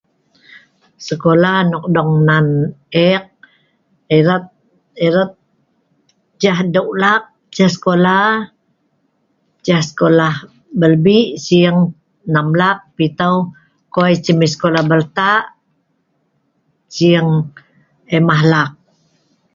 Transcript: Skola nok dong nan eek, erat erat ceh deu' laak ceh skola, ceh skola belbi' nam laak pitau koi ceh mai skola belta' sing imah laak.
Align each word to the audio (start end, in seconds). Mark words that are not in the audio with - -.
Skola 1.07 1.51
nok 1.71 1.85
dong 1.95 2.13
nan 2.27 2.47
eek, 3.07 3.23
erat 4.17 4.43
erat 5.07 5.31
ceh 6.41 6.59
deu' 6.73 6.95
laak 7.01 7.23
ceh 7.55 7.71
skola, 7.75 8.17
ceh 9.65 9.83
skola 9.89 10.27
belbi' 10.79 11.31
nam 12.33 12.47
laak 12.59 12.79
pitau 12.97 13.35
koi 13.93 14.13
ceh 14.23 14.35
mai 14.39 14.49
skola 14.55 14.79
belta' 14.91 15.45
sing 16.95 17.27
imah 18.17 18.41
laak. 18.51 18.69